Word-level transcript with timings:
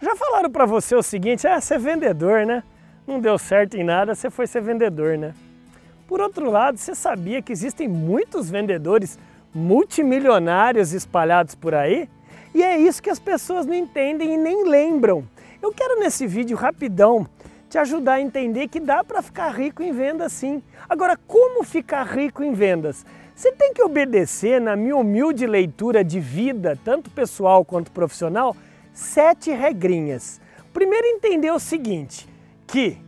Já 0.00 0.14
falaram 0.14 0.48
para 0.48 0.64
você 0.64 0.94
o 0.94 1.02
seguinte, 1.02 1.46
ah, 1.48 1.60
você 1.60 1.74
é 1.74 1.78
vendedor, 1.78 2.46
né? 2.46 2.62
Não 3.04 3.18
deu 3.18 3.36
certo 3.36 3.76
em 3.76 3.82
nada, 3.82 4.14
você 4.14 4.30
foi 4.30 4.46
ser 4.46 4.60
vendedor, 4.60 5.18
né? 5.18 5.34
Por 6.06 6.20
outro 6.20 6.48
lado, 6.48 6.78
você 6.78 6.94
sabia 6.94 7.42
que 7.42 7.52
existem 7.52 7.88
muitos 7.88 8.48
vendedores 8.48 9.18
multimilionários 9.52 10.92
espalhados 10.92 11.56
por 11.56 11.74
aí? 11.74 12.08
E 12.54 12.62
é 12.62 12.78
isso 12.78 13.02
que 13.02 13.10
as 13.10 13.18
pessoas 13.18 13.66
não 13.66 13.74
entendem 13.74 14.34
e 14.34 14.36
nem 14.36 14.68
lembram. 14.68 15.24
Eu 15.60 15.72
quero 15.72 15.98
nesse 15.98 16.28
vídeo 16.28 16.56
rapidão 16.56 17.26
te 17.68 17.76
ajudar 17.76 18.14
a 18.14 18.20
entender 18.20 18.68
que 18.68 18.78
dá 18.78 19.02
para 19.02 19.20
ficar 19.20 19.50
rico 19.50 19.82
em 19.82 19.92
vendas 19.92 20.32
sim. 20.32 20.62
Agora, 20.88 21.18
como 21.26 21.64
ficar 21.64 22.04
rico 22.04 22.44
em 22.44 22.52
vendas? 22.52 23.04
Você 23.34 23.50
tem 23.50 23.74
que 23.74 23.82
obedecer, 23.82 24.60
na 24.60 24.76
minha 24.76 24.96
humilde 24.96 25.44
leitura 25.44 26.04
de 26.04 26.20
vida, 26.20 26.78
tanto 26.84 27.10
pessoal 27.10 27.64
quanto 27.64 27.90
profissional, 27.90 28.56
sete 28.98 29.52
regrinhas. 29.52 30.40
Primeiro 30.72 31.06
entender 31.06 31.52
o 31.52 31.60
seguinte, 31.60 32.28
que 32.66 32.98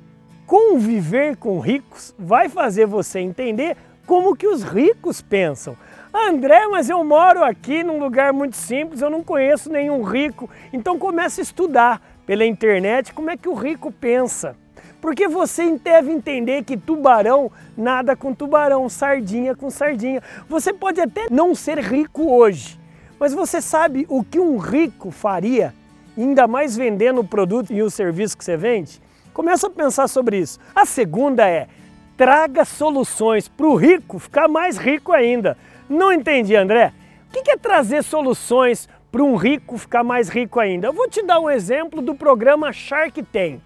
conviver 0.46 1.36
com 1.36 1.58
ricos 1.58 2.14
vai 2.16 2.48
fazer 2.48 2.86
você 2.86 3.18
entender 3.18 3.76
como 4.06 4.36
que 4.36 4.46
os 4.46 4.62
ricos 4.62 5.20
pensam. 5.20 5.76
André, 6.14 6.68
mas 6.68 6.88
eu 6.88 7.02
moro 7.02 7.42
aqui 7.42 7.82
num 7.82 7.98
lugar 7.98 8.32
muito 8.32 8.56
simples, 8.56 9.02
eu 9.02 9.10
não 9.10 9.24
conheço 9.24 9.70
nenhum 9.70 10.02
rico. 10.02 10.48
Então 10.72 10.96
comece 10.96 11.40
a 11.40 11.42
estudar 11.42 12.00
pela 12.24 12.44
internet 12.44 13.12
como 13.12 13.30
é 13.30 13.36
que 13.36 13.48
o 13.48 13.54
rico 13.54 13.90
pensa. 13.90 14.56
Porque 15.00 15.26
você 15.26 15.76
deve 15.76 16.12
entender 16.12 16.62
que 16.62 16.76
tubarão 16.76 17.50
nada 17.76 18.14
com 18.14 18.32
tubarão, 18.32 18.88
sardinha 18.88 19.56
com 19.56 19.70
sardinha. 19.70 20.22
Você 20.48 20.72
pode 20.72 21.00
até 21.00 21.26
não 21.30 21.52
ser 21.52 21.78
rico 21.78 22.30
hoje, 22.32 22.78
mas 23.18 23.34
você 23.34 23.60
sabe 23.60 24.06
o 24.08 24.22
que 24.22 24.38
um 24.38 24.56
rico 24.56 25.10
faria 25.10 25.74
ainda 26.22 26.46
mais 26.46 26.76
vendendo 26.76 27.20
o 27.20 27.24
produto 27.24 27.72
e 27.72 27.82
o 27.82 27.90
serviço 27.90 28.36
que 28.36 28.44
você 28.44 28.56
vende? 28.56 29.00
Começa 29.32 29.66
a 29.68 29.70
pensar 29.70 30.08
sobre 30.08 30.38
isso. 30.38 30.58
A 30.74 30.84
segunda 30.84 31.48
é, 31.48 31.68
traga 32.16 32.64
soluções 32.64 33.48
para 33.48 33.66
o 33.66 33.74
rico 33.74 34.18
ficar 34.18 34.48
mais 34.48 34.76
rico 34.76 35.12
ainda. 35.12 35.56
Não 35.88 36.12
entendi, 36.12 36.54
André? 36.54 36.92
O 37.28 37.42
que 37.42 37.50
é 37.50 37.56
trazer 37.56 38.02
soluções 38.02 38.88
para 39.10 39.22
um 39.22 39.36
rico 39.36 39.78
ficar 39.78 40.04
mais 40.04 40.28
rico 40.28 40.60
ainda? 40.60 40.88
Eu 40.88 40.92
vou 40.92 41.08
te 41.08 41.22
dar 41.22 41.40
um 41.40 41.48
exemplo 41.48 42.02
do 42.02 42.14
programa 42.14 42.72
Shark 42.72 43.22
Tank. 43.22 43.60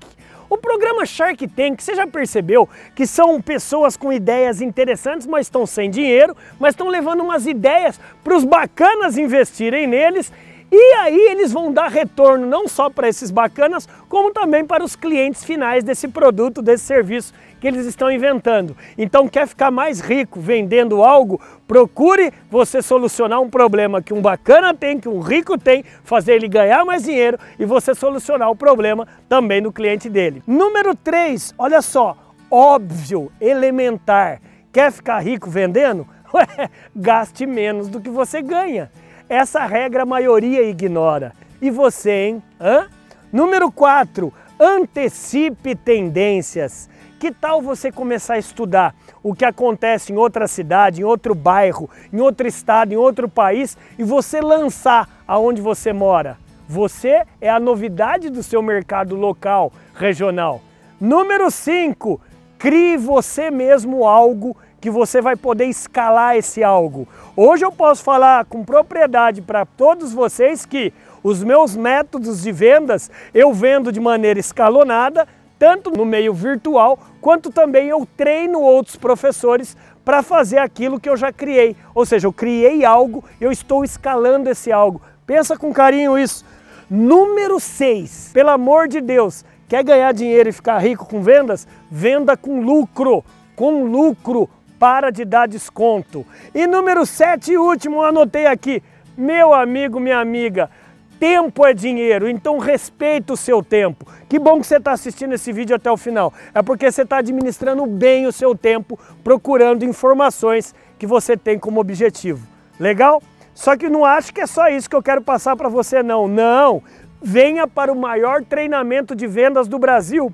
O 0.48 0.58
programa 0.58 1.04
Shark 1.04 1.48
Tank, 1.48 1.82
você 1.82 1.94
já 1.94 2.06
percebeu 2.06 2.68
que 2.94 3.06
são 3.06 3.40
pessoas 3.40 3.96
com 3.96 4.12
ideias 4.12 4.60
interessantes, 4.60 5.26
mas 5.26 5.46
estão 5.46 5.66
sem 5.66 5.90
dinheiro, 5.90 6.36
mas 6.60 6.74
estão 6.74 6.88
levando 6.88 7.22
umas 7.22 7.46
ideias 7.46 7.98
para 8.22 8.36
os 8.36 8.44
bacanas 8.44 9.18
investirem 9.18 9.86
neles 9.86 10.30
e 10.76 10.94
aí 10.94 11.28
eles 11.30 11.52
vão 11.52 11.72
dar 11.72 11.88
retorno 11.88 12.46
não 12.46 12.66
só 12.66 12.90
para 12.90 13.08
esses 13.08 13.30
bacanas, 13.30 13.88
como 14.08 14.32
também 14.32 14.64
para 14.64 14.82
os 14.82 14.96
clientes 14.96 15.44
finais 15.44 15.84
desse 15.84 16.08
produto, 16.08 16.60
desse 16.60 16.84
serviço 16.84 17.32
que 17.60 17.68
eles 17.68 17.86
estão 17.86 18.10
inventando. 18.10 18.76
Então 18.98 19.28
quer 19.28 19.46
ficar 19.46 19.70
mais 19.70 20.00
rico 20.00 20.40
vendendo 20.40 21.04
algo? 21.04 21.40
Procure 21.68 22.32
você 22.50 22.82
solucionar 22.82 23.40
um 23.40 23.48
problema 23.48 24.02
que 24.02 24.12
um 24.12 24.20
bacana 24.20 24.74
tem, 24.74 24.98
que 24.98 25.08
um 25.08 25.20
rico 25.20 25.56
tem, 25.56 25.84
fazer 26.02 26.34
ele 26.34 26.48
ganhar 26.48 26.84
mais 26.84 27.04
dinheiro 27.04 27.38
e 27.56 27.64
você 27.64 27.94
solucionar 27.94 28.50
o 28.50 28.56
problema 28.56 29.06
também 29.28 29.62
do 29.62 29.72
cliente 29.72 30.10
dele. 30.10 30.42
Número 30.44 30.94
3, 30.96 31.54
olha 31.56 31.80
só, 31.80 32.16
óbvio, 32.50 33.30
elementar. 33.40 34.40
Quer 34.72 34.90
ficar 34.90 35.20
rico 35.20 35.48
vendendo? 35.48 36.04
Ué, 36.34 36.68
gaste 36.96 37.46
menos 37.46 37.88
do 37.88 38.00
que 38.00 38.10
você 38.10 38.42
ganha. 38.42 38.90
Essa 39.28 39.64
regra 39.64 40.02
a 40.02 40.06
maioria 40.06 40.62
ignora. 40.62 41.32
E 41.60 41.70
você, 41.70 42.10
hein? 42.10 42.42
Hã? 42.60 42.88
Número 43.32 43.72
4, 43.72 44.32
antecipe 44.60 45.74
tendências. 45.74 46.90
Que 47.18 47.32
tal 47.32 47.62
você 47.62 47.90
começar 47.90 48.34
a 48.34 48.38
estudar 48.38 48.94
o 49.22 49.34
que 49.34 49.46
acontece 49.46 50.12
em 50.12 50.16
outra 50.16 50.46
cidade, 50.46 51.00
em 51.00 51.04
outro 51.04 51.34
bairro, 51.34 51.88
em 52.12 52.20
outro 52.20 52.46
estado, 52.46 52.92
em 52.92 52.96
outro 52.96 53.26
país 53.28 53.78
e 53.98 54.04
você 54.04 54.42
lançar 54.42 55.08
aonde 55.26 55.62
você 55.62 55.90
mora? 55.90 56.36
Você 56.68 57.24
é 57.40 57.48
a 57.48 57.58
novidade 57.58 58.28
do 58.28 58.42
seu 58.42 58.62
mercado 58.62 59.16
local, 59.16 59.72
regional. 59.94 60.60
Número 61.00 61.50
5, 61.50 62.20
crie 62.64 62.96
você 62.96 63.50
mesmo 63.50 64.06
algo 64.06 64.56
que 64.80 64.88
você 64.88 65.20
vai 65.20 65.36
poder 65.36 65.66
escalar 65.66 66.34
esse 66.34 66.64
algo. 66.64 67.06
Hoje 67.36 67.62
eu 67.62 67.70
posso 67.70 68.02
falar 68.02 68.46
com 68.46 68.64
propriedade 68.64 69.42
para 69.42 69.66
todos 69.66 70.14
vocês 70.14 70.64
que 70.64 70.90
os 71.22 71.44
meus 71.44 71.76
métodos 71.76 72.40
de 72.40 72.50
vendas 72.50 73.10
eu 73.34 73.52
vendo 73.52 73.92
de 73.92 74.00
maneira 74.00 74.40
escalonada, 74.40 75.28
tanto 75.58 75.90
no 75.90 76.06
meio 76.06 76.32
virtual, 76.32 76.98
quanto 77.20 77.52
também 77.52 77.88
eu 77.88 78.08
treino 78.16 78.62
outros 78.62 78.96
professores 78.96 79.76
para 80.02 80.22
fazer 80.22 80.56
aquilo 80.56 80.98
que 80.98 81.10
eu 81.10 81.18
já 81.18 81.30
criei. 81.30 81.76
Ou 81.94 82.06
seja, 82.06 82.26
eu 82.26 82.32
criei 82.32 82.82
algo, 82.82 83.22
eu 83.38 83.52
estou 83.52 83.84
escalando 83.84 84.48
esse 84.48 84.72
algo. 84.72 85.02
Pensa 85.26 85.54
com 85.54 85.70
carinho 85.70 86.18
isso. 86.18 86.42
Número 86.88 87.60
6, 87.60 88.30
pelo 88.32 88.48
amor 88.48 88.88
de 88.88 89.02
Deus, 89.02 89.44
quer 89.74 89.82
ganhar 89.82 90.12
dinheiro 90.12 90.48
e 90.48 90.52
ficar 90.52 90.78
rico 90.78 91.04
com 91.04 91.20
vendas? 91.20 91.66
Venda 91.90 92.36
com 92.36 92.60
lucro, 92.60 93.24
com 93.56 93.84
lucro, 93.84 94.48
para 94.78 95.10
de 95.10 95.24
dar 95.24 95.48
desconto. 95.48 96.24
E 96.54 96.64
número 96.64 97.04
7 97.04 97.52
e 97.52 97.58
último, 97.58 98.00
anotei 98.00 98.46
aqui, 98.46 98.80
meu 99.16 99.52
amigo, 99.52 99.98
minha 99.98 100.20
amiga, 100.20 100.70
tempo 101.18 101.66
é 101.66 101.74
dinheiro, 101.74 102.28
então 102.28 102.58
respeita 102.58 103.32
o 103.32 103.36
seu 103.36 103.64
tempo. 103.64 104.06
Que 104.28 104.38
bom 104.38 104.60
que 104.60 104.66
você 104.68 104.76
está 104.76 104.92
assistindo 104.92 105.32
esse 105.32 105.52
vídeo 105.52 105.74
até 105.74 105.90
o 105.90 105.96
final. 105.96 106.32
É 106.54 106.62
porque 106.62 106.88
você 106.88 107.02
está 107.02 107.16
administrando 107.16 107.84
bem 107.84 108.28
o 108.28 108.32
seu 108.32 108.56
tempo, 108.56 108.96
procurando 109.24 109.84
informações 109.84 110.72
que 110.96 111.06
você 111.06 111.36
tem 111.36 111.58
como 111.58 111.80
objetivo. 111.80 112.46
Legal? 112.78 113.20
Só 113.52 113.76
que 113.76 113.88
não 113.88 114.04
acho 114.04 114.32
que 114.32 114.40
é 114.40 114.46
só 114.46 114.68
isso 114.68 114.88
que 114.90 114.96
eu 114.96 115.02
quero 115.02 115.22
passar 115.22 115.56
para 115.56 115.68
você 115.68 116.00
não. 116.00 116.28
Não! 116.28 116.82
Venha 117.24 117.66
para 117.66 117.90
o 117.90 117.96
maior 117.96 118.44
treinamento 118.44 119.16
de 119.16 119.26
vendas 119.26 119.66
do 119.66 119.78
Brasil. 119.78 120.30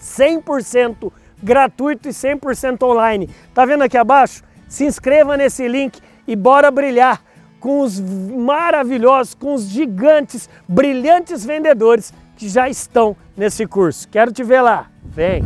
100% 0.00 1.12
gratuito 1.42 2.08
e 2.08 2.10
100% 2.10 2.82
online. 2.82 3.28
Tá 3.52 3.66
vendo 3.66 3.82
aqui 3.82 3.98
abaixo? 3.98 4.42
Se 4.66 4.86
inscreva 4.86 5.36
nesse 5.36 5.68
link 5.68 6.00
e 6.26 6.34
bora 6.34 6.70
brilhar 6.70 7.22
com 7.60 7.80
os 7.80 8.00
maravilhosos, 8.00 9.34
com 9.34 9.54
os 9.54 9.64
gigantes, 9.64 10.48
brilhantes 10.66 11.44
vendedores 11.44 12.14
que 12.36 12.48
já 12.48 12.66
estão 12.66 13.14
nesse 13.36 13.66
curso. 13.66 14.08
Quero 14.08 14.32
te 14.32 14.42
ver 14.42 14.62
lá. 14.62 14.90
Vem! 15.04 15.44